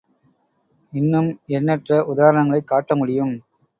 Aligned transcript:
இன்னும் 0.93 1.39
எண்ணற்ற 1.47 2.05
உதாரணங்களைக் 2.05 2.67
காட்ட 2.67 2.95
முடியும். 2.95 3.33